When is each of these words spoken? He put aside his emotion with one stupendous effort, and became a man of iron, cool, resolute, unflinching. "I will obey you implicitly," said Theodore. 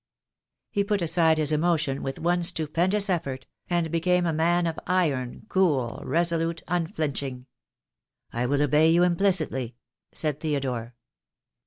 He 0.71 0.83
put 0.83 1.03
aside 1.03 1.37
his 1.37 1.51
emotion 1.51 2.01
with 2.01 2.17
one 2.17 2.41
stupendous 2.41 3.07
effort, 3.07 3.45
and 3.69 3.91
became 3.91 4.25
a 4.25 4.33
man 4.33 4.65
of 4.65 4.79
iron, 4.87 5.45
cool, 5.47 6.01
resolute, 6.03 6.63
unflinching. 6.67 7.45
"I 8.33 8.47
will 8.47 8.63
obey 8.63 8.89
you 8.89 9.03
implicitly," 9.03 9.75
said 10.11 10.39
Theodore. 10.39 10.95